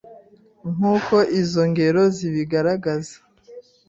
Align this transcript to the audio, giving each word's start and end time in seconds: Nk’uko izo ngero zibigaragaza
Nk’uko 0.73 1.15
izo 1.41 1.63
ngero 1.71 2.01
zibigaragaza 2.15 3.15